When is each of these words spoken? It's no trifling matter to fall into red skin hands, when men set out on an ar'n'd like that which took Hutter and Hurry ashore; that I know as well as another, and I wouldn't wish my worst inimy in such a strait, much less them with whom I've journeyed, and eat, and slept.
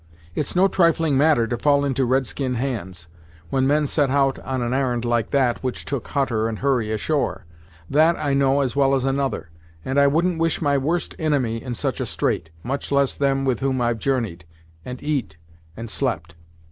It's 0.33 0.55
no 0.55 0.67
trifling 0.67 1.15
matter 1.15 1.45
to 1.45 1.59
fall 1.59 1.85
into 1.85 2.05
red 2.05 2.25
skin 2.25 2.55
hands, 2.55 3.05
when 3.51 3.67
men 3.67 3.85
set 3.85 4.09
out 4.09 4.39
on 4.39 4.63
an 4.63 4.73
ar'n'd 4.73 5.05
like 5.05 5.29
that 5.29 5.61
which 5.63 5.85
took 5.85 6.07
Hutter 6.07 6.47
and 6.49 6.57
Hurry 6.57 6.89
ashore; 6.91 7.45
that 7.87 8.15
I 8.17 8.33
know 8.33 8.61
as 8.61 8.75
well 8.75 8.95
as 8.95 9.05
another, 9.05 9.51
and 9.85 9.99
I 9.99 10.07
wouldn't 10.07 10.39
wish 10.39 10.59
my 10.59 10.75
worst 10.75 11.13
inimy 11.19 11.61
in 11.61 11.75
such 11.75 12.01
a 12.01 12.07
strait, 12.07 12.49
much 12.63 12.91
less 12.91 13.13
them 13.13 13.45
with 13.45 13.59
whom 13.59 13.79
I've 13.79 13.99
journeyed, 13.99 14.43
and 14.83 15.03
eat, 15.03 15.37
and 15.77 15.87
slept. 15.87 16.33